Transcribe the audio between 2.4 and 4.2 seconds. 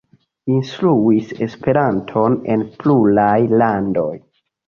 en pluraj landoj.